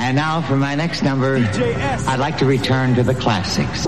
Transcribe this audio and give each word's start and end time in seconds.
And 0.00 0.16
now 0.16 0.40
for 0.40 0.56
my 0.56 0.74
next 0.74 1.02
number, 1.02 1.36
I'd 1.36 2.18
like 2.18 2.38
to 2.38 2.46
return 2.46 2.94
to 2.94 3.02
the 3.02 3.14
classics. 3.14 3.86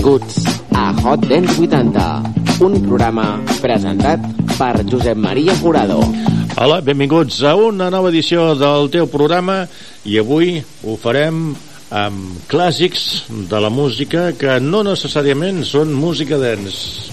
Benvinguts 0.00 0.64
a 0.72 0.96
Hot 1.04 1.26
Dance 1.28 1.60
80, 1.60 2.04
un 2.64 2.76
programa 2.86 3.36
presentat 3.60 4.22
per 4.56 4.80
Josep 4.88 5.18
Maria 5.20 5.52
Jurado. 5.60 5.98
Hola, 6.56 6.78
benvinguts 6.80 7.42
a 7.44 7.52
una 7.60 7.90
nova 7.92 8.08
edició 8.08 8.54
del 8.56 8.88
teu 8.88 9.10
programa 9.12 9.66
i 10.08 10.16
avui 10.16 10.56
ho 10.88 10.96
farem 10.96 11.52
amb 11.92 12.48
clàssics 12.48 13.28
de 13.52 13.60
la 13.60 13.68
música 13.68 14.30
que 14.40 14.56
no 14.64 14.80
necessàriament 14.88 15.60
són 15.68 15.92
música 15.92 16.40
dance. 16.40 17.09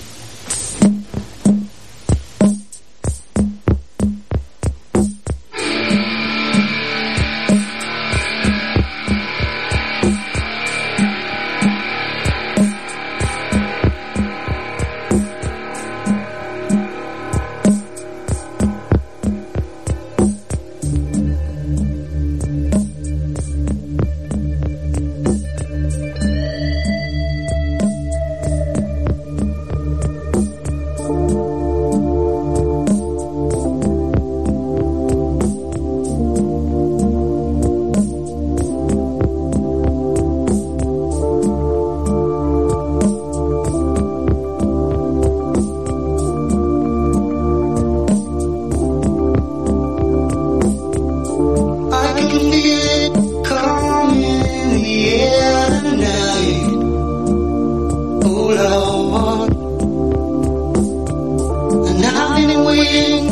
King. 62.88 63.27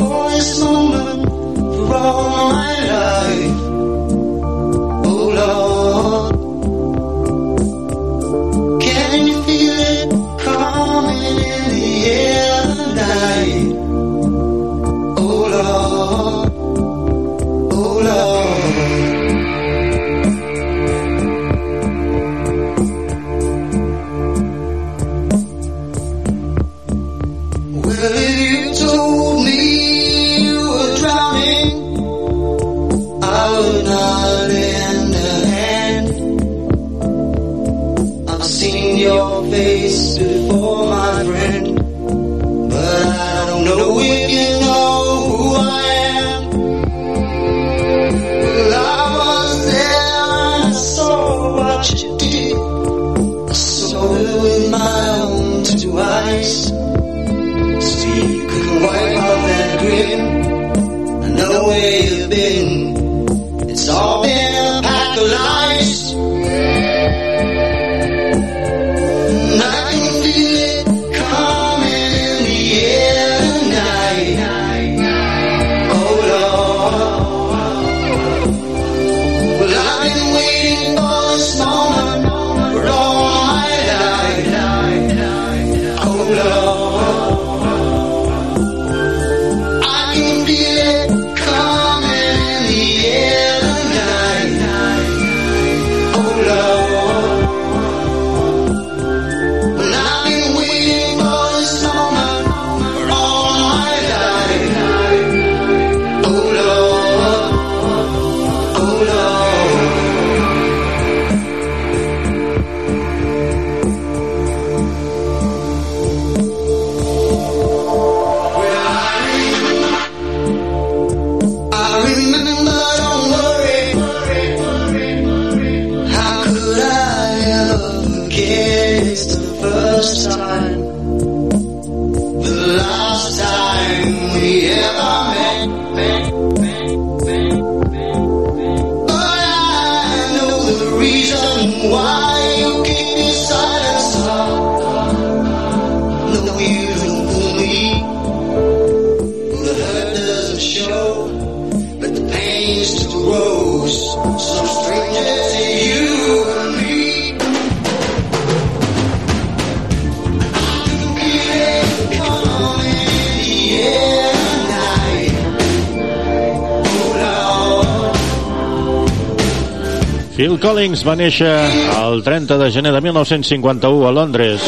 Collins 170.86 171.02
va 171.02 171.16
néixer 171.18 171.50
el 171.98 172.20
30 172.22 172.60
de 172.60 172.66
gener 172.70 172.92
de 172.94 173.00
1951 173.02 174.04
a 174.06 174.12
Londres. 174.14 174.62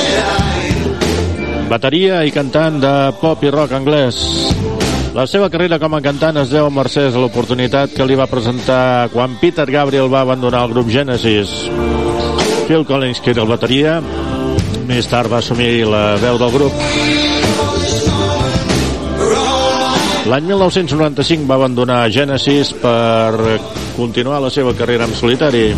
Bateria 1.71 2.25
i 2.27 2.33
cantant 2.35 2.81
de 2.83 2.91
pop 3.21 3.45
i 3.47 3.53
rock 3.55 3.77
anglès. 3.79 4.19
La 5.15 5.29
seva 5.31 5.47
carrera 5.47 5.79
com 5.79 5.95
a 5.95 6.03
cantant 6.03 6.43
es 6.43 6.51
deu 6.51 6.67
a 6.67 6.75
mercès 6.75 7.15
a 7.15 7.23
l'oportunitat 7.23 7.95
que 7.95 8.03
li 8.03 8.19
va 8.19 8.27
presentar 8.27 9.13
quan 9.15 9.39
Peter 9.39 9.69
Gabriel 9.71 10.11
va 10.11 10.25
abandonar 10.27 10.65
el 10.67 10.75
grup 10.75 10.91
Genesis. 10.91 11.55
Phil 12.67 12.83
Collins, 12.83 13.23
que 13.23 13.31
era 13.31 13.47
el 13.47 13.55
bateria, 13.55 14.01
més 14.91 15.07
tard 15.07 15.31
va 15.31 15.39
assumir 15.39 15.87
la 15.87 16.17
veu 16.19 16.43
del 16.43 16.51
grup. 16.51 16.83
L'any 20.27 20.51
1995 20.51 21.47
va 21.47 21.63
abandonar 21.63 22.09
Genesis 22.11 22.75
per 22.83 23.39
continuar 23.99 24.39
la 24.39 24.49
seva 24.55 24.71
carrera 24.79 25.09
en 25.09 25.15
solitari. 25.19 25.75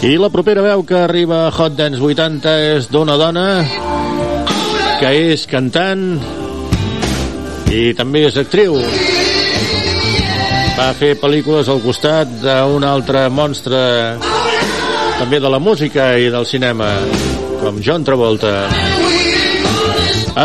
I 0.00 0.16
la 0.20 0.28
propera 0.32 0.60
veu 0.64 0.82
que 0.84 0.98
arriba 1.00 1.46
a 1.46 1.52
Hot 1.52 1.78
Dance 1.78 2.00
80 2.00 2.52
és 2.74 2.90
d'una 2.92 3.16
dona 3.20 3.46
que 5.00 5.14
és 5.32 5.46
cantant 5.48 6.04
i 7.72 7.94
també 7.96 8.26
és 8.28 8.36
actriu. 8.40 8.76
Va 10.76 10.90
fer 11.00 11.14
pel·lícules 11.20 11.72
al 11.72 11.80
costat 11.84 12.36
d'un 12.44 12.84
altre 12.84 13.28
monstre 13.32 13.80
també 15.20 15.36
de 15.36 15.50
la 15.52 15.58
música 15.60 16.14
i 16.16 16.30
del 16.32 16.46
cinema, 16.48 16.88
com 17.60 17.80
John 17.84 18.06
Travolta. 18.08 18.54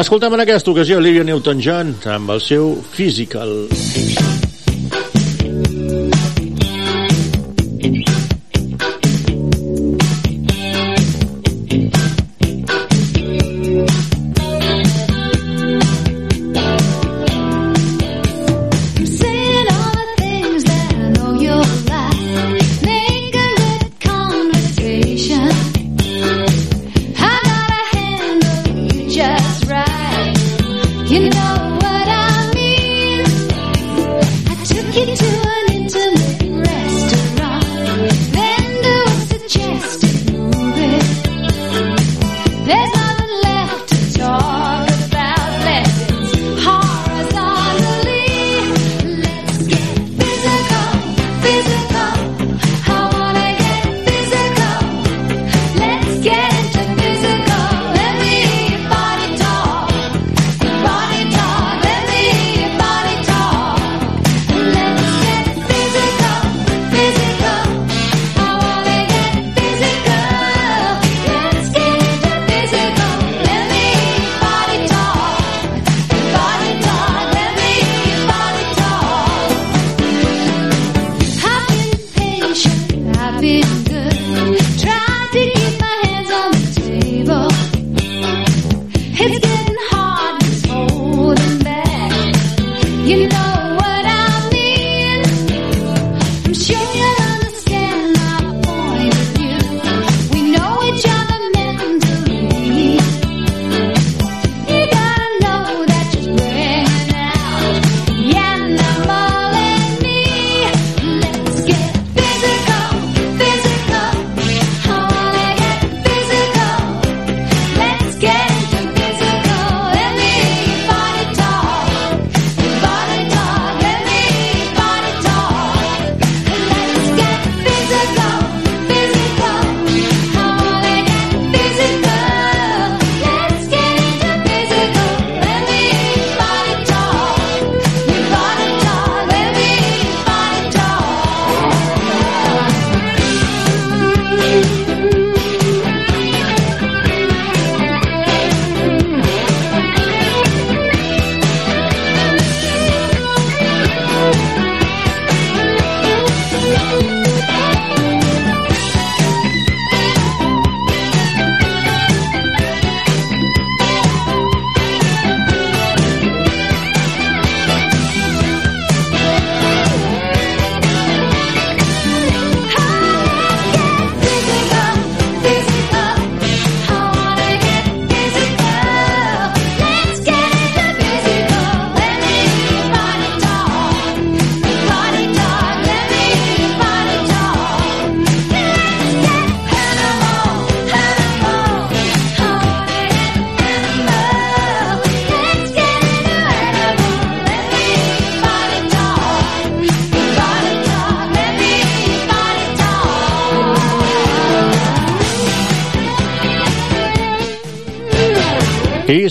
Escoltem 0.02 0.36
en 0.36 0.44
aquesta 0.44 0.74
ocasió 0.76 1.00
Olivia 1.00 1.24
Newton-John 1.24 1.96
amb 2.20 2.36
el 2.36 2.44
seu 2.44 2.74
Physical. 2.92 3.62
Physical. 3.72 4.35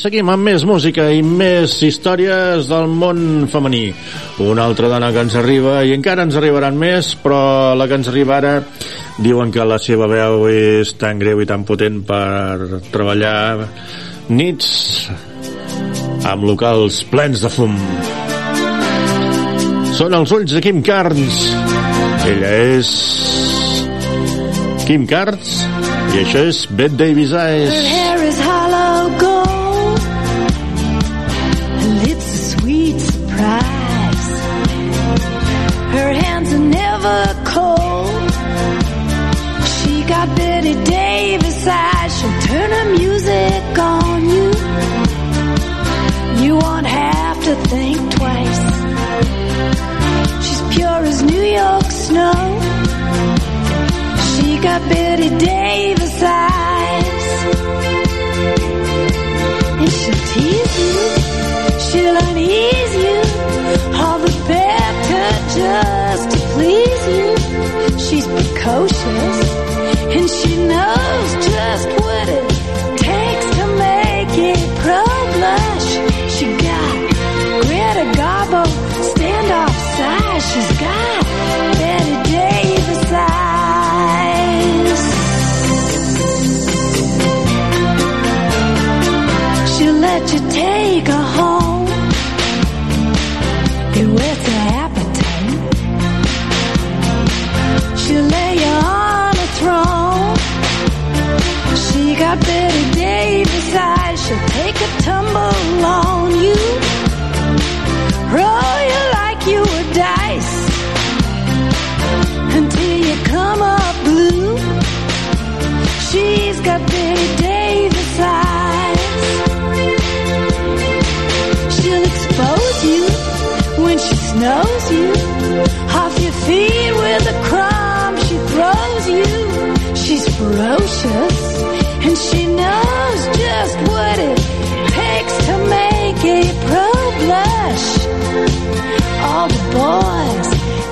Seguim 0.04 0.28
amb 0.28 0.44
més 0.44 0.66
música 0.68 1.06
i 1.16 1.22
més 1.24 1.78
històries 1.86 2.66
del 2.68 2.90
món 2.92 3.46
femení. 3.48 3.86
Una 4.44 4.66
altra 4.68 4.90
dona 4.92 5.08
que 5.14 5.22
ens 5.24 5.36
arriba, 5.40 5.78
i 5.80 5.94
encara 5.96 6.26
ens 6.26 6.36
arribaran 6.36 6.76
més, 6.76 7.14
però 7.22 7.72
la 7.72 7.86
que 7.88 7.96
ens 7.96 8.10
arriba 8.12 8.36
ara 8.36 8.52
diuen 9.24 9.52
que 9.54 9.64
la 9.64 9.78
seva 9.80 10.08
veu 10.10 10.44
és 10.50 10.92
tan 11.00 11.22
greu 11.22 11.40
i 11.40 11.48
tan 11.48 11.64
potent 11.64 12.02
per 12.04 12.82
treballar 12.92 13.64
nits 14.28 14.68
amb 16.28 16.44
locals 16.50 17.00
plens 17.08 17.40
de 17.46 17.52
fum. 17.54 17.78
Són 19.96 20.18
els 20.20 20.34
ulls 20.36 20.52
de 20.52 20.60
Kim 20.64 20.82
Carnes. 20.84 21.46
Ella 22.28 22.52
és 22.76 22.92
Kim 24.84 25.08
Carnes 25.08 25.62
i 26.12 26.26
això 26.26 26.44
és 26.50 26.66
Bette 26.76 27.00
Davis 27.00 27.32
Eyes. 27.32 28.13
Davis 54.80 56.20
eyes. 56.20 57.26
And 59.78 59.90
she'll 59.90 60.22
tease 60.32 60.78
you, 60.80 60.96
she'll 61.78 62.16
unease 62.16 62.94
you, 62.96 63.20
all 63.94 64.18
the 64.18 64.34
better 64.48 65.26
just 65.54 66.30
to 66.30 66.38
please 66.54 67.06
you. 67.06 67.98
She's 67.98 68.26
precocious, 68.26 69.38
and 70.16 70.28
she 70.28 70.56
knows 70.66 71.46
just 71.46 71.88
what 72.00 72.28
it 72.28 72.53
take 90.54 91.06
her 91.08 91.26
home. 91.38 91.88
It 94.00 94.08
whets 94.16 94.44
her 94.50 94.62
appetite. 94.84 95.50
She'll 98.00 98.28
lay 98.36 98.52
you 98.64 98.74
on 99.00 99.34
a 99.46 99.48
throne. 99.58 100.36
She 101.84 102.02
got 102.22 102.36
Betty 102.46 102.84
Davis 103.02 103.68
eyes. 103.74 104.18
She'll 104.24 104.46
take 104.58 104.78
a 104.88 104.90
tumble 105.08 105.84
on 106.00 106.26
you. 106.46 106.60
Roll 108.36 108.78
you 108.92 109.00
like 109.18 109.40
you 109.52 109.60
were 109.72 109.88
dice. 110.04 110.54
Until 112.58 112.96
you 113.08 113.16
come 113.34 113.60
up 113.62 113.94
blue. 114.04 114.56
She's 116.08 116.58
got 116.68 116.80
Betty 116.92 117.33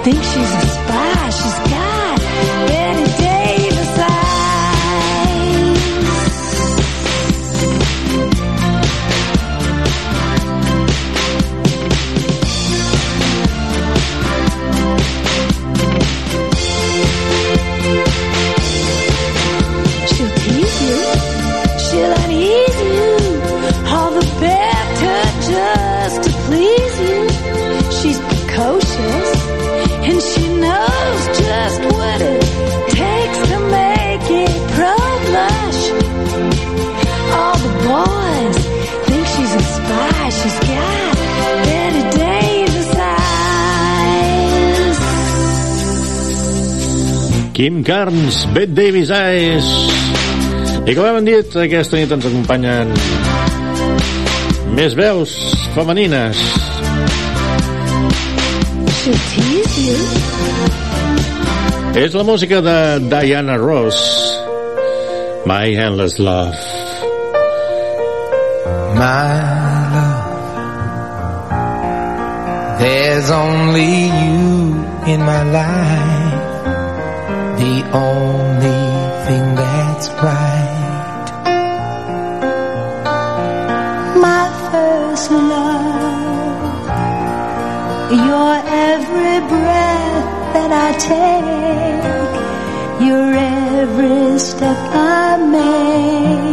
think 0.05 0.17
she's 0.17 0.55
a 0.55 0.67
spy. 0.67 1.31
She's 1.31 1.71
got 1.71 1.82
Kim 47.63 47.85
Carnes, 47.85 48.45
Bette 48.47 48.75
Davis 48.75 49.09
Eyes. 49.15 49.67
I 50.83 50.97
com 50.97 51.05
hem 51.07 51.23
dit, 51.23 51.53
aquesta 51.63 51.95
nit 51.95 52.11
ens 52.11 52.25
acompanyen 52.27 52.91
més 54.75 54.97
veus 54.99 55.31
femenines. 55.77 56.41
És 62.03 62.19
la 62.19 62.25
música 62.27 62.59
de 62.67 62.77
Diana 63.07 63.55
Ross. 63.63 64.03
My 65.47 65.71
Endless 65.87 66.19
Love. 66.19 66.59
my 68.99 69.39
love. 69.95 70.33
There's 72.83 73.31
only 73.31 74.11
you 74.11 74.75
in 75.07 75.21
my 75.31 75.43
life, 75.55 76.22
only 77.93 78.83
thing 79.27 79.55
that's 79.55 80.09
right. 80.23 80.83
my 84.23 84.47
first 84.71 85.31
love. 85.31 85.93
Your 88.29 88.55
every 88.89 89.39
breath 89.53 90.27
that 90.55 90.71
I 90.87 90.91
take, 91.13 92.05
your 93.07 93.35
every 93.35 94.39
step 94.39 94.77
I 94.95 95.37
make. 95.57 96.52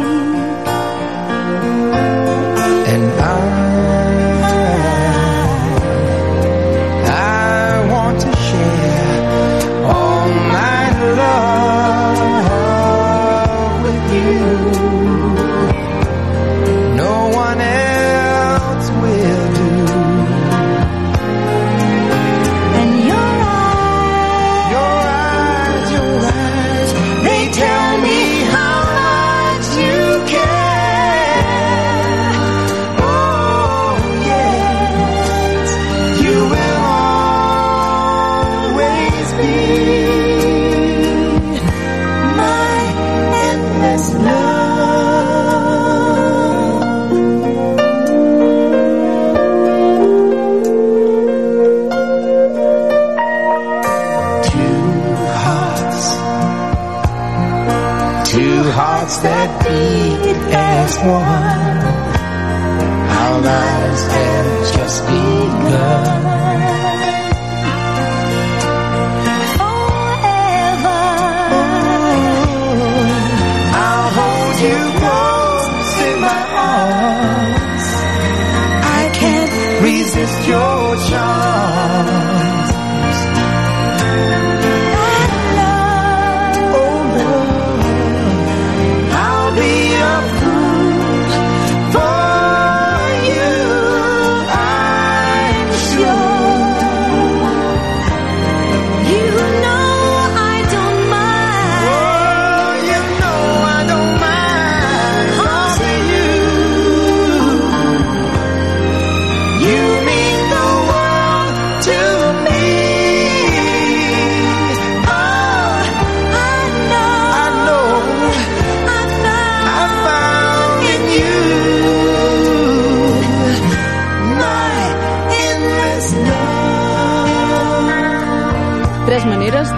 transform. 60.90 61.59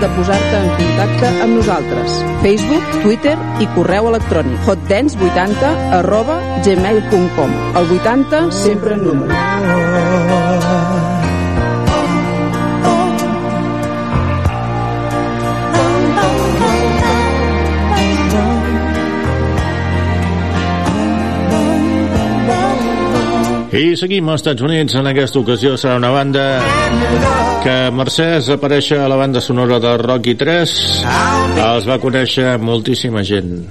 De 0.02 0.10
posar-te 0.18 0.58
en 0.58 0.70
contacte 0.80 1.32
amb 1.46 1.56
nosaltres. 1.60 2.18
Facebook, 2.42 2.86
Twitter 3.04 3.38
i 3.62 3.70
correu 3.76 4.10
electrònic 4.12 4.68
hotdance80 4.68 5.72
arroba 6.02 6.42
gmail.com 6.66 7.58
El 7.78 7.98
80 8.00 8.46
sempre 8.64 8.98
en 8.98 9.06
número. 9.12 9.34
I 23.72 23.96
seguim 23.96 24.28
als 24.28 24.42
Estats 24.42 24.64
Units. 24.68 24.98
En 25.00 25.08
aquesta 25.08 25.40
ocasió 25.40 25.78
serà 25.80 25.96
una 25.96 26.10
banda 26.12 26.44
que 27.64 27.76
Mercès 27.96 28.50
aparèixer 28.52 29.00
a 29.00 29.08
la 29.08 29.16
banda 29.16 29.40
sonora 29.40 29.80
de 29.80 29.96
Rocky 30.02 30.36
3. 30.36 30.74
Els 31.70 31.88
va 31.88 32.02
conèixer 32.04 32.58
moltíssima 32.60 33.24
gent. 33.24 33.62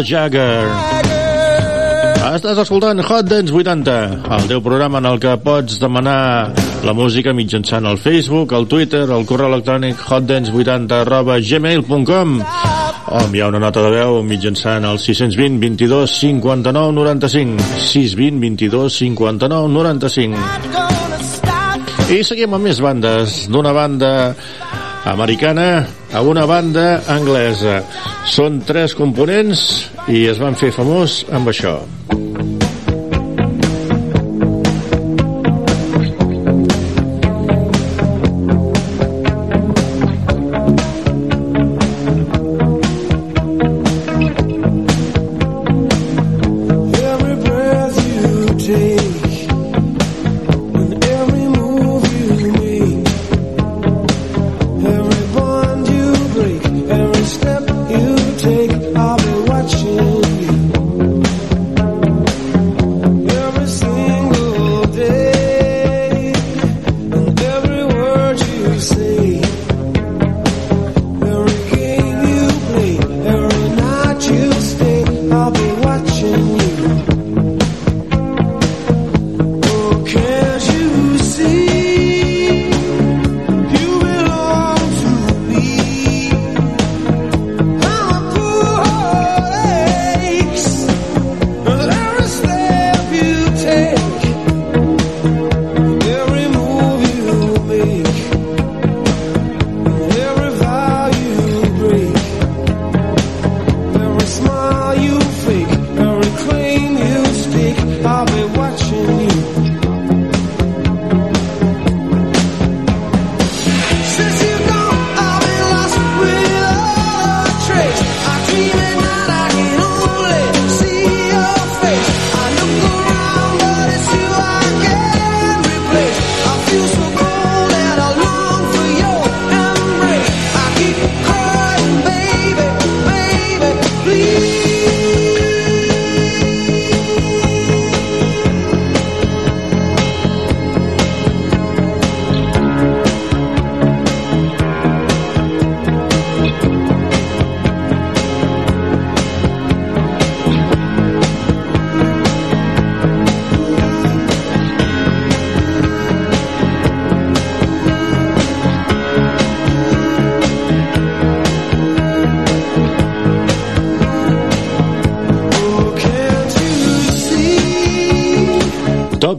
The 0.00 0.06
Jagger. 0.08 0.64
Estàs 2.30 2.56
escoltant 2.62 3.02
Hot 3.04 3.26
Dance 3.28 3.52
80, 3.52 3.96
el 4.36 4.46
teu 4.48 4.62
programa 4.64 4.96
en 5.02 5.08
el 5.10 5.18
que 5.20 5.34
pots 5.44 5.76
demanar 5.82 6.54
la 6.86 6.94
música 6.96 7.34
mitjançant 7.36 7.84
el 7.90 7.98
Facebook, 8.00 8.54
el 8.56 8.64
Twitter, 8.70 9.02
el 9.12 9.26
correu 9.28 9.50
electrònic 9.50 10.00
hotdance80 10.00 11.02
arroba 11.02 11.36
gmail.com 11.36 12.38
o 12.40 13.20
enviar 13.26 13.50
una 13.52 13.60
nota 13.66 13.84
de 13.84 13.92
veu 13.98 14.22
mitjançant 14.24 14.88
el 14.88 15.02
620 15.02 15.60
22 15.66 16.16
59 16.22 16.96
95 16.96 17.68
620 17.90 18.40
22 18.46 19.00
59 19.04 19.68
95 19.76 20.40
Not 20.40 20.72
gonna 20.72 21.20
stop. 21.28 22.08
i 22.08 22.24
seguim 22.24 22.56
amb 22.56 22.70
més 22.70 22.80
bandes. 22.80 23.42
D'una 23.52 23.76
banda 23.76 24.14
americana 25.04 25.86
a 26.12 26.20
una 26.22 26.46
banda 26.46 27.00
anglesa. 27.08 27.80
Són 28.28 28.60
tres 28.66 28.92
components 28.94 29.89
i 30.10 30.24
es 30.26 30.40
van 30.42 30.56
fer 30.58 30.72
famós 30.74 31.20
amb 31.30 31.52
això 31.52 31.76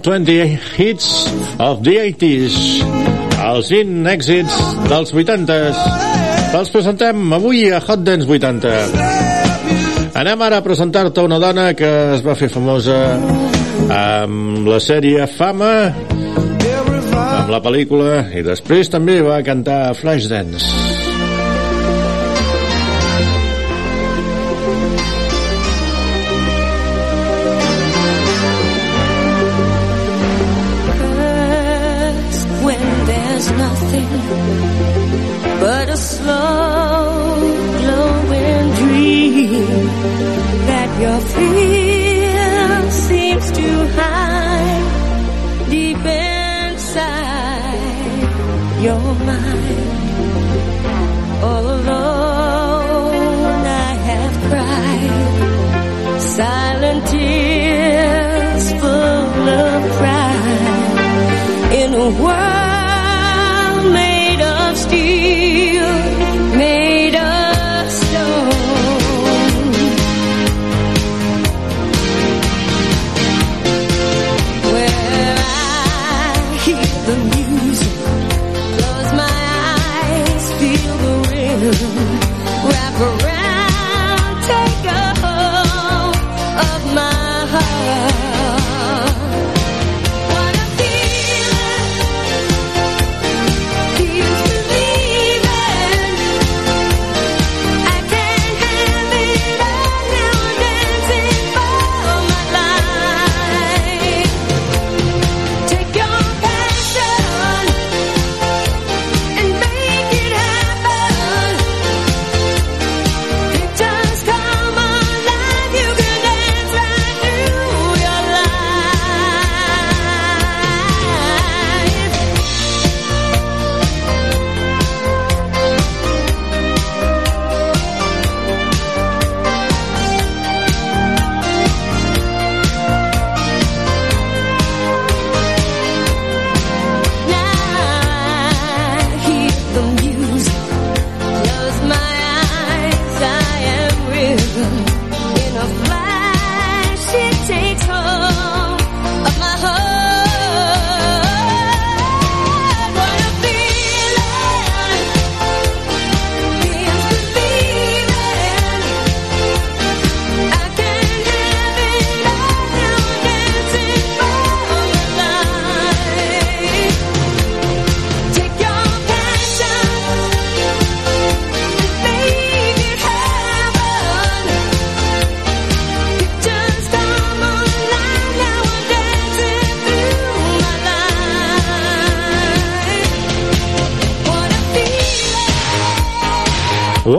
Top 0.01 0.13
20 0.17 0.57
Hits 0.77 1.29
of 1.59 1.83
the 1.85 1.93
80s. 2.01 2.55
Els 3.37 3.67
20 3.69 4.07
èxits 4.09 4.55
dels 4.89 5.11
80s. 5.13 5.77
Els 6.57 6.71
presentem 6.73 7.35
avui 7.37 7.67
a 7.69 7.77
Hot 7.85 8.01
Dance 8.01 8.25
80. 8.25 8.71
Anem 10.17 10.41
ara 10.41 10.57
a 10.57 10.65
presentar-te 10.65 11.21
una 11.21 11.37
dona 11.37 11.67
que 11.77 11.91
es 12.15 12.25
va 12.25 12.33
fer 12.33 12.49
famosa 12.49 12.97
amb 13.93 14.65
la 14.71 14.81
sèrie 14.81 15.29
Fama, 15.29 15.93
amb 17.13 17.53
la 17.53 17.61
pel·lícula, 17.61 18.23
i 18.33 18.41
després 18.41 18.89
també 18.89 19.21
va 19.21 19.43
cantar 19.45 19.93
Flashdance. 20.01 21.00
Heart. 87.51 88.10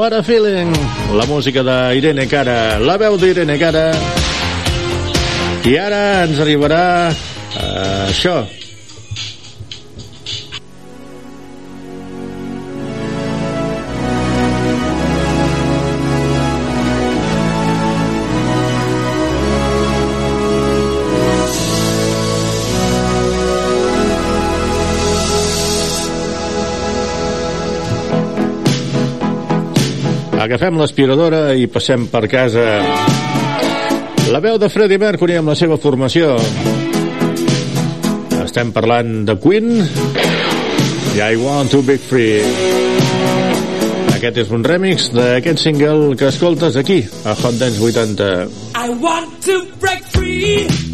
What 0.03 0.15
a 0.15 0.23
Feeling, 0.25 0.73
la 1.15 1.27
música 1.27 1.62
d'Irene 1.62 2.25
Cara, 2.27 2.81
la 2.83 2.97
veu 2.99 3.15
d'Irene 3.23 3.55
Cara. 3.55 3.85
I 5.62 5.77
ara 5.79 6.01
ens 6.25 6.41
arribarà 6.43 6.83
uh, 7.12 8.09
això. 8.09 8.41
Agafem 30.43 30.75
l'aspiradora 30.75 31.53
i 31.55 31.69
passem 31.71 32.09
per 32.11 32.25
casa. 32.27 32.65
La 34.35 34.41
veu 34.43 34.57
de 34.59 34.67
Freddie 34.73 34.99
Mercury 34.99 35.37
amb 35.39 35.53
la 35.53 35.55
seva 35.55 35.77
formació. 35.79 36.33
Estem 38.43 38.73
parlant 38.75 39.21
de 39.29 39.37
Queen 39.39 39.71
i 41.15 41.23
I 41.23 41.39
Want 41.39 41.71
to 41.71 41.83
Be 41.87 41.95
Free. 41.95 42.43
Aquest 44.17 44.43
és 44.43 44.51
un 44.51 44.67
remix 44.67 45.13
d'aquest 45.15 45.63
single 45.63 46.17
que 46.19 46.33
escoltes 46.35 46.75
aquí, 46.81 47.05
a 47.23 47.37
Hot 47.39 47.63
Dance 47.63 47.79
80. 47.79 48.33
I 48.83 48.99
want 48.99 49.39
to 49.47 49.63
break 49.79 50.03
free. 50.11 50.92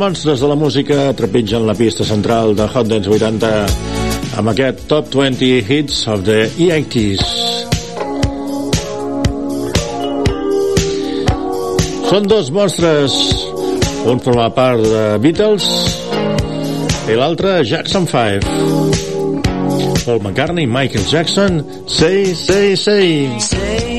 monstres 0.00 0.40
de 0.40 0.48
la 0.48 0.54
música 0.56 1.12
trepitgen 1.12 1.66
la 1.68 1.74
pista 1.76 2.04
central 2.08 2.54
de 2.56 2.64
Hot 2.64 2.88
Dance 2.88 3.10
80 3.12 3.50
amb 4.40 4.48
aquest 4.48 4.86
Top 4.88 5.10
20 5.12 5.58
Hits 5.60 6.06
of 6.08 6.22
the 6.24 6.46
E80s. 6.56 7.20
Són 12.08 12.30
dos 12.32 12.48
monstres, 12.48 13.18
un 14.08 14.24
forma 14.24 14.48
part 14.56 14.80
de 14.80 15.04
Beatles 15.20 15.68
i 17.04 17.20
l'altre 17.20 17.60
Jackson 17.68 18.08
5. 18.08 18.40
Paul 20.06 20.24
McCartney, 20.24 20.64
Michael 20.64 21.04
Jackson, 21.12 21.60
Say, 21.86 22.32
Say, 22.32 22.74
Say. 22.74 23.38
say. 23.38 23.89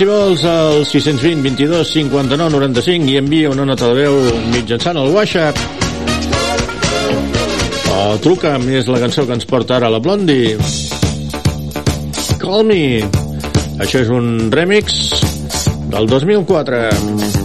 si 0.00 0.06
vols, 0.08 0.44
al 0.48 0.86
620 0.86 1.42
22 1.42 1.88
59 1.92 2.48
95 2.54 3.10
i 3.12 3.18
envia 3.20 3.50
una 3.52 3.66
nota 3.68 3.90
de 3.90 3.98
veu 3.98 4.14
mitjançant 4.48 4.96
el 4.96 5.10
WhatsApp. 5.12 5.60
O 7.92 8.16
truca'm, 8.24 8.64
és 8.80 8.88
la 8.88 9.02
cançó 9.02 9.26
que 9.28 9.36
ens 9.36 9.44
porta 9.50 9.76
ara 9.76 9.92
la 9.92 10.00
Blondie. 10.00 10.56
Call 12.40 12.64
Me. 12.70 12.80
Això 13.76 14.00
és 14.00 14.08
un 14.08 14.48
remix 14.56 15.20
del 15.92 16.08
2004. 16.16 17.39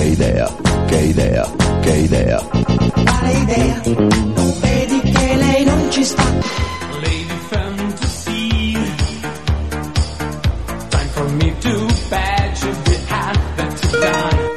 Idea, 0.00 0.48
che 0.86 0.96
idea, 0.96 0.96
che 0.96 0.98
idea, 0.98 1.50
che 1.80 1.90
idea. 1.96 2.38
Quale 3.04 3.32
idea? 3.32 3.80
Non 3.84 4.52
vedi 4.60 5.00
che 5.00 5.36
lei 5.36 5.64
non 5.64 5.90
ci 5.90 6.04
sta? 6.04 6.24
Lady 7.00 7.38
fantasy. 7.50 8.72
Time 10.88 11.08
for 11.12 11.28
me 11.30 11.54
to 11.60 11.86
badge 12.08 12.64
if 12.64 12.88
you 12.88 12.98
had 13.08 13.38
that 13.56 13.76
to 13.76 14.00
die. 14.00 14.50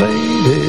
Lady, 0.00 0.60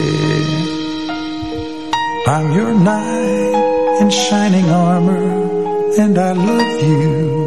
I'm 2.27 2.53
your 2.53 2.73
knight 2.73 4.01
in 4.01 4.09
shining 4.09 4.69
armor, 4.69 5.97
and 5.97 6.17
I 6.17 6.31
love 6.33 6.83
you. 6.83 7.38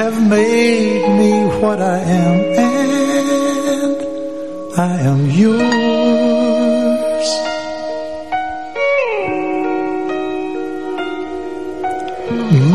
Have 0.00 0.18
made 0.30 1.04
me 1.20 1.32
what 1.60 1.78
I 1.78 1.98
am, 1.98 2.36
and 2.68 3.96
I 4.88 4.94
am 5.10 5.20
yours. 5.42 7.28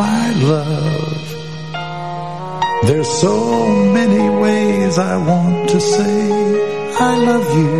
My 0.03 0.25
love, 0.53 1.25
there's 2.87 3.09
so 3.09 3.35
many 3.97 4.25
ways 4.43 4.99
I 4.99 5.17
want 5.17 5.69
to 5.69 5.79
say 5.81 6.17
I 7.09 7.11
love 7.29 7.49
you. 7.57 7.75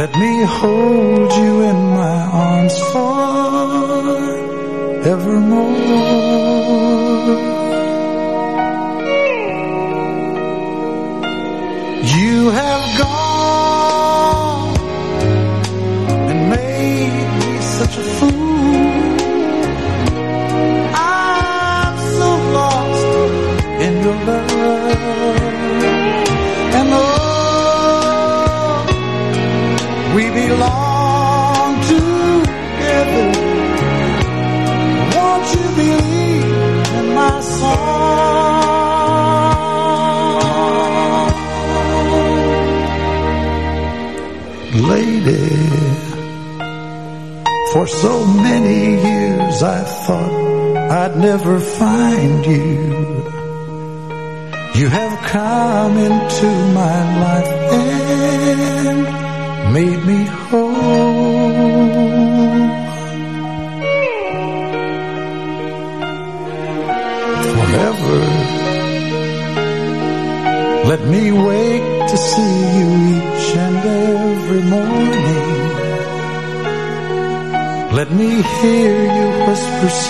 Let 0.00 0.12
me 0.22 0.32
hold 0.58 1.32
you 1.42 1.62
in 1.70 1.78
my 2.00 2.18
arms 2.48 2.76
forevermore. 5.02 5.70
You 12.16 12.50
have 12.50 12.98
gone 12.98 14.76
and 16.30 16.40
made 16.50 17.28
me 17.40 17.52
such 17.78 17.94
a 17.96 18.02
fool. 18.18 19.14
I'm 20.94 21.96
so 22.18 22.28
lost 22.58 23.12
in 23.84 23.92
your 24.04 24.18
love. 24.28 24.50
And 26.78 26.88
oh, 26.92 27.06
we 30.14 30.24
belong 30.30 30.89
song? 37.60 38.00
Lady, 44.92 45.48
for 47.72 47.86
so 47.86 48.12
many 48.48 48.80
years 49.08 49.62
I 49.62 49.80
thought 50.04 50.34
I'd 51.02 51.16
never 51.16 51.58
find 51.60 52.46
you. 52.46 52.70
You 54.80 54.88
have 54.88 55.14
come 55.36 55.94
into 56.08 56.50
my 56.80 56.98
life 57.24 57.52
and 57.72 58.98
made 59.74 60.00
me 60.10 60.24
whole. 60.24 61.09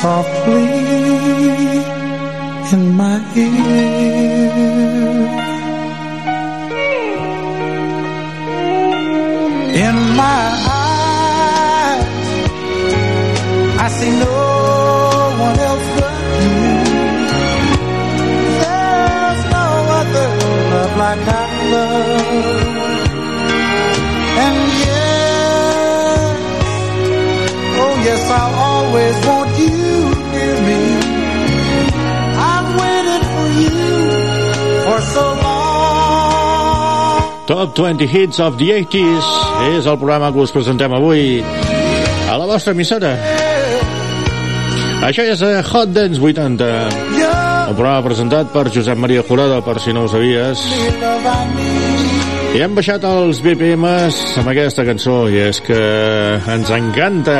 Softly 0.00 0.69
20 37.80 38.04
Hits 38.04 38.38
of 38.44 38.58
the 38.60 38.66
80s 38.76 39.24
és 39.78 39.86
el 39.88 39.96
programa 39.96 40.28
que 40.34 40.42
us 40.42 40.50
presentem 40.52 40.92
avui 40.92 41.38
a 42.28 42.34
la 42.36 42.44
vostra 42.44 42.74
emissora. 42.76 43.14
Això 45.08 45.24
és 45.24 45.40
eh, 45.40 45.62
Hot 45.64 45.94
Dance 45.96 46.20
80, 46.20 46.68
el 47.70 47.72
programa 47.78 48.04
presentat 48.04 48.52
per 48.52 48.66
Josep 48.68 49.00
Maria 49.00 49.24
Jurado, 49.24 49.62
per 49.64 49.78
si 49.80 49.96
no 49.96 50.04
ho 50.04 50.10
sabies. 50.12 50.60
I 52.52 52.60
hem 52.60 52.76
baixat 52.76 53.06
els 53.08 53.40
BPMs 53.40 54.20
amb 54.42 54.52
aquesta 54.52 54.84
cançó, 54.84 55.22
i 55.32 55.40
és 55.48 55.64
que 55.64 55.80
ens 56.52 56.76
encanta, 56.76 57.38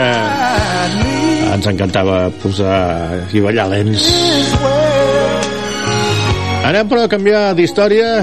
ens 1.52 1.68
encantava 1.68 2.30
posar 2.40 2.80
i 3.28 3.44
ballar 3.44 3.68
lents. 3.76 4.08
Anem 6.64 6.88
però 6.88 7.04
a 7.04 7.12
canviar 7.12 7.50
d'història 7.58 8.22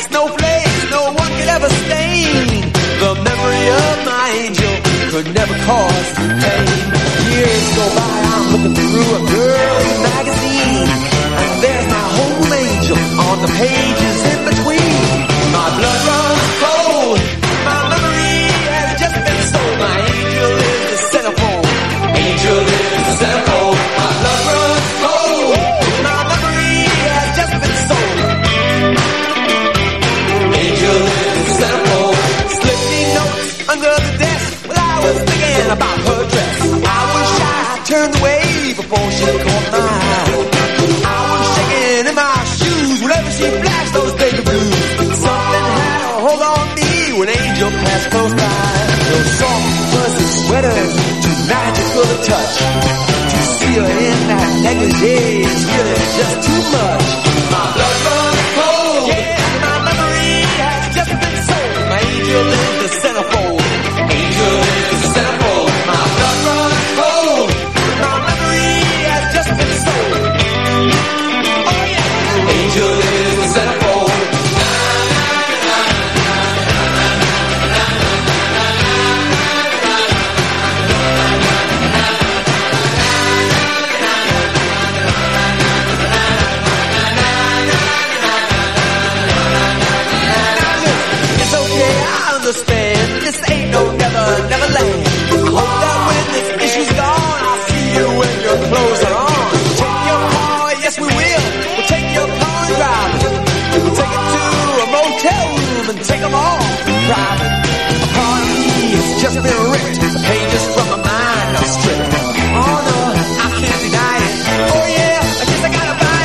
never 5.41 5.57
cause 5.65 6.09
pain. 6.13 6.67
Years 7.33 7.67
go 7.75 7.85
by, 7.97 8.13
I'm 8.33 8.45
looking 8.53 8.75
through 8.77 9.09
a 9.17 9.21
girl's 9.33 9.93
magazine, 10.05 10.89
and 11.41 11.51
there's 11.63 11.87
my 11.95 12.05
homeroom 12.15 12.53
angel 12.61 12.97
on 13.25 13.41
the 13.41 13.51
pages 13.57 14.30
turned 37.91 38.15
away 38.23 38.71
before 38.71 39.07
she 39.11 39.27
caught 39.43 39.67
my 39.75 39.83
eye. 39.83 40.31
I 41.11 41.19
was 41.27 41.43
shaking 41.55 42.07
in 42.07 42.15
my 42.15 42.39
shoes 42.55 42.97
whenever 43.03 43.31
she 43.35 43.45
flashed 43.51 43.93
those 43.99 44.13
baby 44.15 44.41
blues. 44.47 44.75
Something 45.19 45.65
had 45.75 46.01
a 46.07 46.11
hold 46.23 46.39
on 46.39 46.65
me 46.79 46.91
when 47.19 47.27
Angel 47.27 47.71
passed 47.83 48.07
close 48.15 48.31
by. 48.31 48.63
Those 49.11 49.31
soft 49.35 49.67
fuzzy 49.91 50.27
sweaters, 50.39 50.93
too 51.19 51.35
magical 51.51 52.05
to 52.07 52.17
touch. 52.31 52.55
To 53.27 53.39
see 53.59 53.73
her 53.75 53.91
in 54.07 54.19
that 54.31 54.49
negligee 54.63 55.43
is 55.51 55.61
really 55.67 55.99
just 56.15 56.35
too 56.47 56.61
much. 56.71 57.07
My 57.51 57.65
blood 57.75 57.97
runs 58.07 58.43
cold. 58.55 59.03
Yeah, 59.11 59.35
my 59.67 59.77
memory 59.83 60.35
has 60.63 60.83
just 60.95 61.11
been 61.11 61.37
sold. 61.43 61.71
My 61.91 61.99
angel 62.07 62.45
is 62.55 62.93
make 63.03 63.40
from. 110.73 110.89
Oh 112.53 112.77
no, 112.87 112.97
I 113.15 113.49
can't. 113.61 113.85
Oh 114.71 114.85
yeah, 114.95 115.21
I 115.21 115.93
buy 116.01 116.21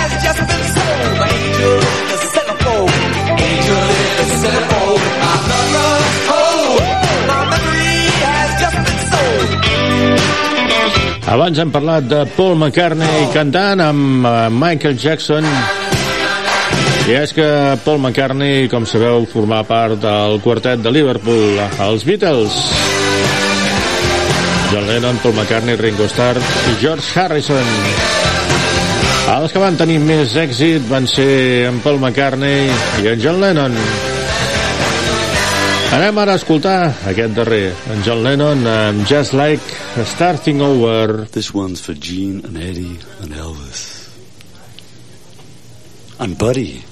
has 0.00 0.12
just 0.24 0.40
been 0.48 0.66
the 2.48 2.56
has 8.32 8.52
just 8.62 8.76
been. 8.84 9.00
Abans 11.32 11.58
hem 11.58 11.70
parlat 11.72 12.04
de 12.08 12.26
Paul 12.36 12.54
McCartney 12.60 13.32
cantant 13.32 13.80
amb 13.80 14.26
eh, 14.26 14.48
Michael 14.52 14.96
Jackson 15.00 15.44
i 17.08 17.14
és 17.18 17.32
que 17.34 17.46
Paul 17.82 17.98
McCartney, 17.98 18.68
com 18.70 18.84
sabeu, 18.86 19.24
formà 19.26 19.62
part 19.66 19.98
del 20.00 20.38
quartet 20.44 20.82
de 20.84 20.90
Liverpool, 20.94 21.58
els 21.82 22.04
Beatles. 22.06 22.58
John 24.70 24.86
Lennon, 24.86 25.18
Paul 25.22 25.34
McCartney, 25.34 25.76
Ringo 25.76 26.06
Starr 26.08 26.38
i 26.38 26.76
George 26.80 27.04
Harrison. 27.18 27.66
Els 29.32 29.52
que 29.52 29.60
van 29.60 29.76
tenir 29.80 29.98
més 30.02 30.36
èxit 30.38 30.86
van 30.88 31.08
ser 31.10 31.66
en 31.68 31.82
Paul 31.84 31.98
McCartney 31.98 32.70
i 33.02 33.10
en 33.10 33.20
John 33.20 33.42
Lennon. 33.42 33.74
Anem 35.92 36.22
ara 36.22 36.38
a 36.38 36.40
escoltar 36.40 36.76
aquest 37.10 37.34
darrer, 37.36 37.74
en 37.92 38.06
John 38.06 38.22
Lennon, 38.24 38.62
amb 38.64 39.02
Just 39.10 39.34
Like 39.36 40.06
Starting 40.14 40.62
Over. 40.64 41.26
This 41.34 41.52
one's 41.52 41.82
for 41.84 41.98
Gene 41.98 42.40
and 42.46 42.56
Eddie 42.56 42.96
and 43.20 43.34
Elvis. 43.36 43.84
And 46.18 46.38
Buddy. 46.38 46.91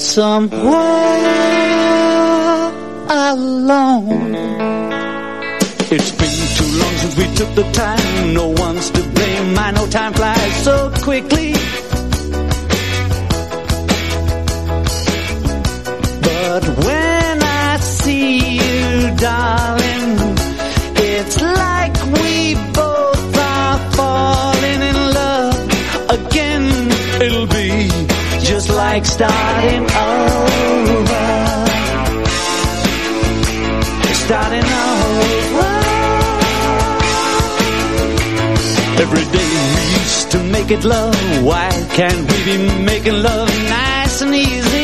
somewhere 0.00 0.72
alone. 3.08 4.34
It's 5.90 6.10
been 6.20 6.36
too 6.58 6.70
long 6.80 6.94
since 6.96 7.16
we 7.16 7.26
took 7.36 7.54
the 7.54 7.70
time. 7.72 8.34
No 8.34 8.48
one's 8.48 8.90
to 8.90 9.02
blame. 9.10 9.58
I 9.58 9.70
know 9.70 9.86
time 9.88 10.12
flies 10.12 10.64
so 10.64 10.92
quickly. 11.02 11.52
But 16.22 16.62
when 16.84 17.42
I 17.42 17.78
see 17.80 18.56
you, 18.56 19.16
darling, 19.16 20.16
it's 20.96 21.40
like 21.40 21.94
we 22.16 22.54
both 22.72 23.36
are 23.38 23.78
falling 23.92 24.82
in 24.90 24.98
love 25.20 25.58
again. 26.10 26.64
It'll 27.22 27.46
be 27.46 27.63
like 28.94 29.06
starting 29.06 29.82
over. 29.82 31.26
Starting 34.24 34.68
over. 34.88 35.72
Every 39.02 39.24
day 39.36 39.50
we 39.74 39.82
used 40.00 40.30
to 40.30 40.38
make 40.54 40.70
it 40.70 40.84
love. 40.84 41.16
Why 41.42 41.70
can't 41.96 42.22
we 42.30 42.38
be 42.50 42.56
making 42.84 43.20
love 43.20 43.48
nice 43.68 44.22
and 44.22 44.32
easy? 44.32 44.83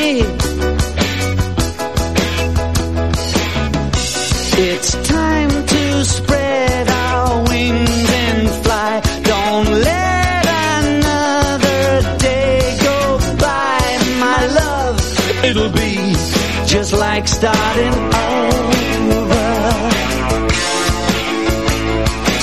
Starting 17.41 17.95
over. 18.29 19.47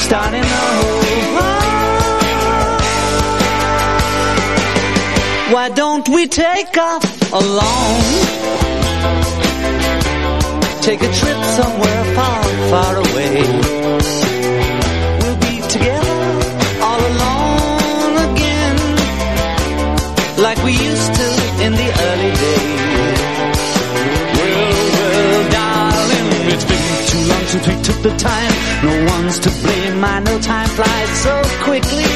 Starting 0.08 0.50
over. 0.72 1.50
Why 5.54 5.70
don't 5.76 6.10
we 6.10 6.26
take 6.28 6.76
off 6.80 7.32
alone? 7.32 8.02
Take 10.82 11.02
a 11.04 11.12
trip 11.20 11.40
somewhere 11.60 12.04
far, 12.16 12.44
far 12.72 12.96
away. 12.98 13.07
Took 27.88 28.02
the 28.02 28.16
time. 28.18 28.54
No 28.84 28.96
one's 29.14 29.40
to 29.40 29.50
blame. 29.64 30.04
I 30.04 30.20
know 30.20 30.38
time 30.40 30.70
flies 30.78 31.12
so 31.28 31.36
quickly. 31.68 32.16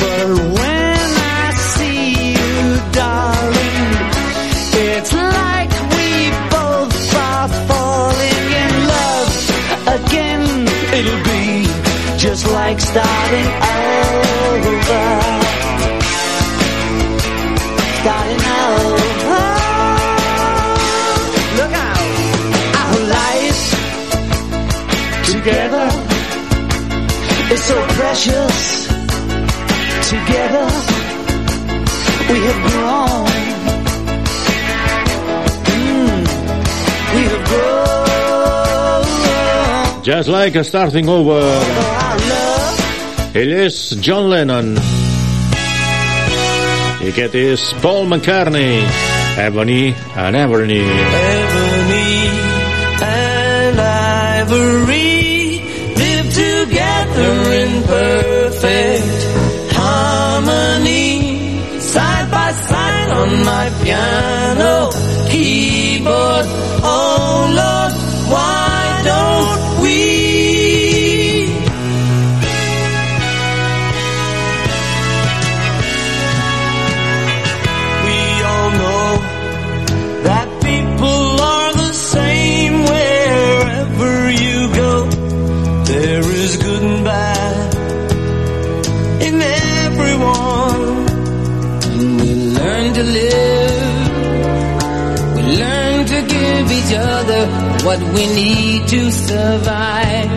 But 0.00 0.26
when 0.58 1.08
I 1.38 1.46
see 1.74 2.32
you, 2.34 2.60
darling, 3.00 3.92
it's 4.88 5.12
like 5.38 5.72
we 5.94 6.08
both 6.56 7.14
are 7.28 7.48
falling 7.68 8.44
in 8.64 8.72
love 8.94 9.32
again. 9.98 10.44
It'll 10.98 11.24
be 11.34 12.18
just 12.18 12.44
like 12.50 12.80
starting 12.80 13.46
over. 13.46 13.75
Just 40.06 40.28
like 40.28 40.54
a 40.54 40.62
starting 40.62 41.08
over. 41.08 41.42
Ell 43.34 43.52
és 43.64 43.74
John 43.98 44.28
Lennon. 44.30 44.76
I 47.02 47.08
aquest 47.10 47.34
és 47.34 47.64
Paul 47.82 48.06
McCartney. 48.06 48.86
Ebony 49.36 49.96
and 50.14 50.36
Ebony. 50.36 50.78
Ebony 50.78 52.30
and 53.02 53.80
ivory 53.82 55.58
live 55.98 56.28
together 56.38 57.32
in 57.62 57.82
perfect 57.82 59.26
harmony, 59.74 61.10
side 61.80 62.30
by 62.30 62.52
side 62.70 63.10
on 63.10 63.42
my 63.42 63.66
piano 63.82 64.92
keyboard. 65.34 66.46
Oh 66.94 67.50
Lord, 67.58 67.92
why 68.30 68.55
each 96.86 96.94
other 96.94 97.46
what 97.84 98.00
we 98.14 98.26
need 98.26 98.86
to 98.88 99.10
survive. 99.10 100.30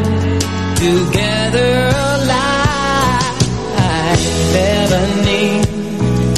Together 0.76 1.92
alive, 2.14 3.38
ebony 4.56 5.62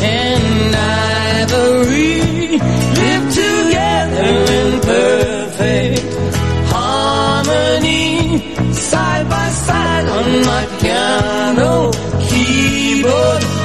and 0.04 0.76
ivory 0.76 2.58
live 3.00 3.26
together 3.42 4.32
in 4.60 4.80
perfect 4.82 6.02
harmony, 6.72 8.40
side 8.74 9.30
by 9.30 9.50
side 9.50 10.08
on 10.08 10.46
my 10.46 10.66
piano 10.80 11.92
keyboard. 12.28 13.61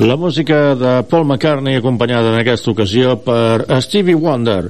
La 0.00 0.16
música 0.16 0.74
de 0.74 1.02
Paul 1.02 1.26
McCartney 1.26 1.76
acompanyada 1.76 2.32
en 2.32 2.40
aquesta 2.40 2.70
ocasió 2.70 3.18
per 3.20 3.66
Stevie 3.84 4.16
Wonder. 4.16 4.62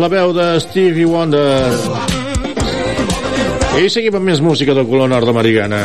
La 0.00 0.08
veu 0.08 0.32
de 0.32 0.44
Stevie 0.60 1.04
Wonder. 1.04 1.68
I 3.80 3.88
seguim 3.92 4.16
amb 4.16 4.30
més 4.30 4.40
música 4.40 4.72
de 4.76 4.84
color 4.88 5.10
nord-americana. 5.12 5.80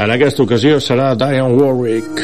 En 0.00 0.12
aquesta 0.14 0.44
ocasió 0.44 0.78
serà 0.78 1.10
Diane 1.18 1.56
Warwick. 1.58 2.22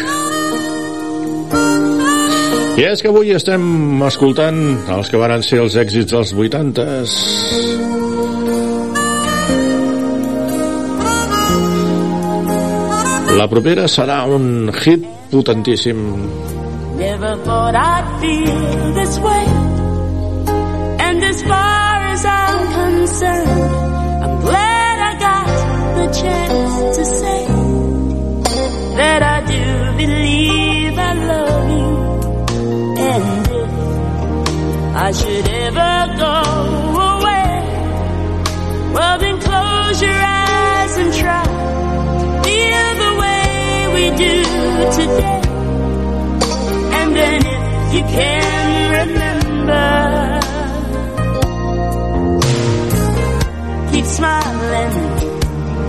I 2.77 2.87
és 2.87 3.03
que 3.03 3.11
avui 3.11 3.35
estem 3.35 3.67
escoltant 4.07 4.61
els 4.95 5.11
que 5.11 5.19
varen 5.19 5.43
ser 5.43 5.59
els 5.65 5.75
èxits 5.81 6.13
dels 6.13 6.35
80s. 6.37 7.17
La 13.37 13.51
propera 13.51 13.91
serà 13.91 14.23
un 14.31 14.71
hit 14.85 15.05
potentíssim. 15.35 16.07
Never 16.97 17.37
thought 17.45 17.75
I'd 17.75 18.21
feel 18.21 18.95
this 18.95 19.19
way. 19.19 19.56
I'm 23.09 24.41
glad 24.41 24.99
I 24.99 25.19
got 25.19 25.47
the 25.99 26.07
chance 26.21 26.97
to 26.97 27.05
say 27.05 27.47
that 28.97 29.23
I 29.23 29.41
do 29.47 29.97
believe 29.97 30.99
I 30.99 31.13
love 31.13 31.71
you. 31.79 31.95
And 32.99 33.47
if 33.47 34.97
I 34.97 35.13
should 35.13 35.49
ever 35.49 36.17
go 36.19 36.37
away, 37.13 37.37
close 39.41 40.03
your 40.03 40.11
eyes 40.11 40.97
and 40.99 41.13
try 41.15 41.45
feel 42.45 42.89
the 43.05 43.13
way 43.23 43.87
we 43.95 44.05
do 44.17 44.35
today. 44.99 45.41
And 46.99 47.09
then 47.15 47.41
if 47.47 47.95
you 47.95 48.03
can 48.03 48.91
remember, 48.99 50.16
smiling, 54.07 54.93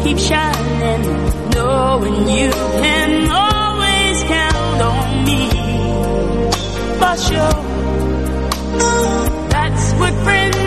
keep 0.03 0.17
shining, 0.17 1.03
knowing 1.55 2.27
you 2.37 2.51
can 2.51 3.29
always 3.29 4.23
count 4.23 4.81
on 4.81 5.23
me. 5.25 5.49
For 6.99 7.15
sure, 7.27 7.57
that's 9.49 9.93
what 9.99 10.13
friends 10.23 10.66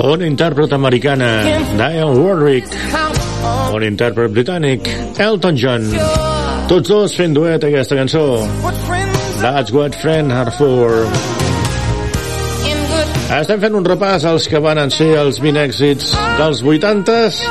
Una 0.00 0.24
intèrpret 0.24 0.72
americana, 0.72 1.26
Diane 1.76 2.04
Warwick. 2.16 2.68
Un 3.74 3.82
intèrpret 3.84 4.32
britànic, 4.32 4.88
Elton 5.20 5.58
John. 5.60 5.84
Tots 6.70 6.88
dos 6.88 7.16
fent 7.18 7.34
duet 7.36 7.64
aquesta 7.68 7.98
cançó. 7.98 8.22
That's 9.42 9.72
what 9.76 9.94
friends 10.00 10.32
are 10.32 10.54
for. 10.56 11.04
Estem 13.36 13.60
fent 13.60 13.76
un 13.76 13.84
repàs 13.84 14.24
als 14.24 14.48
que 14.48 14.58
van 14.64 14.80
ser 14.90 15.10
els 15.20 15.40
20 15.44 15.60
èxits 15.68 16.14
dels 16.38 16.62
80s 16.64 17.42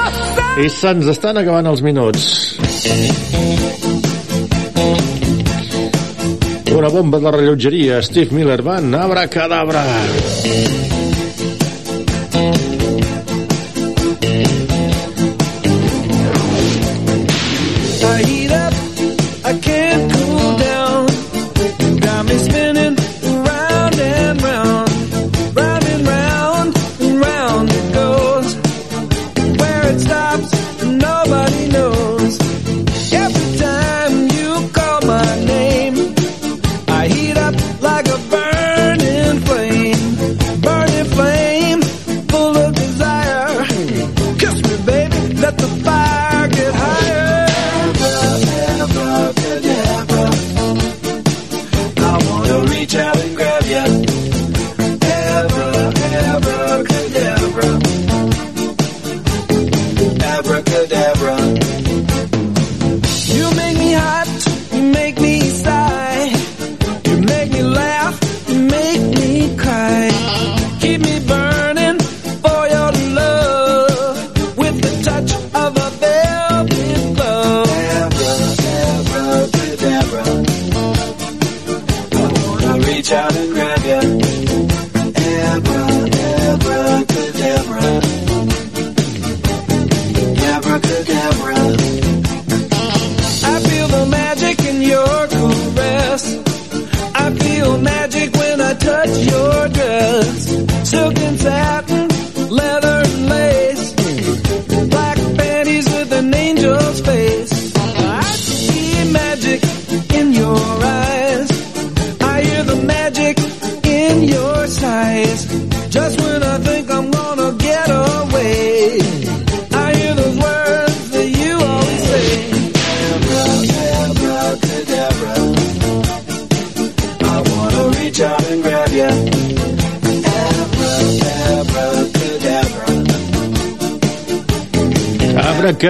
i 0.65 0.71
se'ns 0.73 1.07
estan 1.13 1.37
acabant 1.37 1.69
els 1.69 1.85
minuts. 1.85 2.57
Una 6.79 6.89
bomba 6.89 7.19
de 7.21 7.31
rellotgeria, 7.37 8.01
Steve 8.01 8.33
Miller 8.33 8.61
Band, 8.63 8.89
Thank 12.39 12.61
you. 12.61 12.68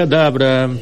Abracadabra. 0.09 0.77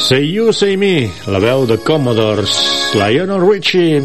Say 0.00 0.22
You, 0.22 0.52
Say 0.52 0.76
Me, 0.76 1.12
la 1.26 1.38
veu 1.38 1.66
de 1.66 1.76
Commodores, 1.76 2.94
Lionel 2.94 3.40
Richie. 3.40 4.00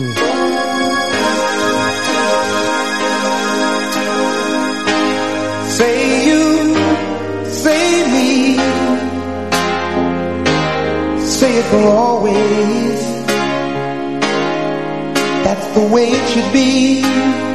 Say 5.78 6.28
you, 6.28 6.76
say 7.48 7.86
me, 8.12 8.58
say 11.24 11.58
it 11.58 11.66
for 11.72 11.84
always. 11.88 13.00
That's 15.46 15.68
the 15.76 15.88
way 15.94 16.10
it 16.10 16.30
should 16.30 16.54
be. 16.54 17.53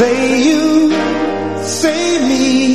Say 0.00 0.42
you, 0.48 0.90
say 1.62 2.02
me, 2.26 2.74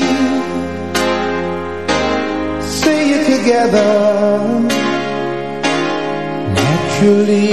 say 2.62 3.00
it 3.16 3.24
together 3.34 3.90
naturally. 6.54 7.50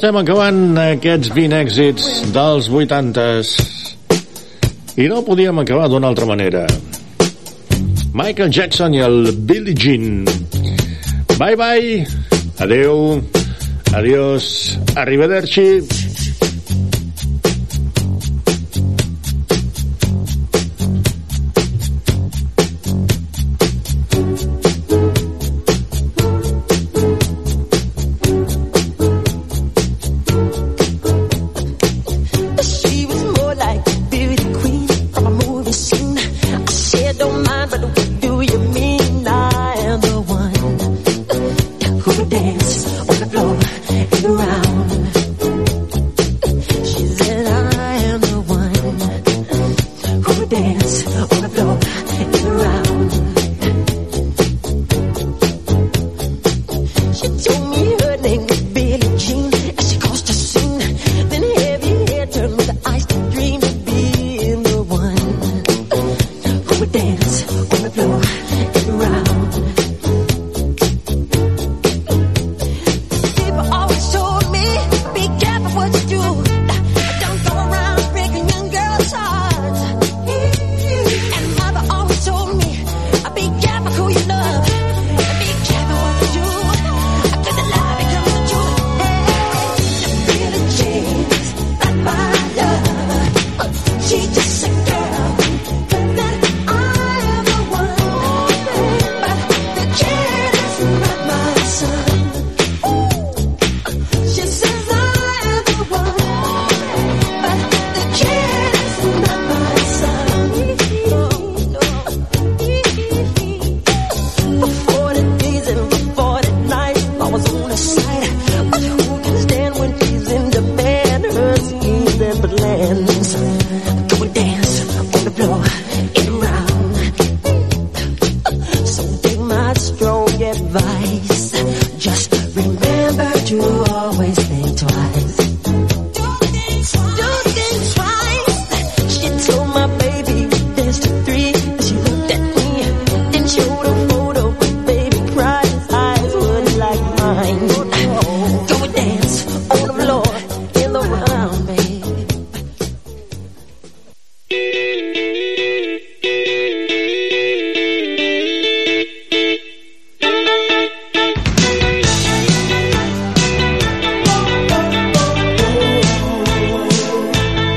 Estem 0.00 0.16
acabant 0.16 0.78
aquests 0.80 1.28
20 1.36 1.56
èxits 1.58 2.04
dels 2.32 2.70
80s. 2.72 3.50
I 4.96 5.10
no 5.12 5.18
podíem 5.26 5.60
acabar 5.60 5.90
d'una 5.92 6.08
altra 6.08 6.24
manera. 6.24 6.62
Michael 8.16 8.48
Jackson 8.48 8.96
i 8.96 9.04
el 9.04 9.28
Billie 9.44 9.76
Jean. 9.76 10.24
Bye 11.36 11.52
bye. 11.52 12.00
Adeu. 12.64 13.20
Adiós. 13.92 14.78
Arrivederci. 14.96 15.68